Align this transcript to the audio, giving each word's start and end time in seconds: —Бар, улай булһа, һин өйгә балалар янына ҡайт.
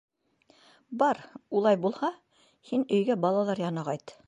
—Бар, 1.01 1.19
улай 1.59 1.79
булһа, 1.85 2.11
һин 2.71 2.89
өйгә 2.99 3.21
балалар 3.27 3.65
янына 3.69 3.89
ҡайт. 3.93 4.19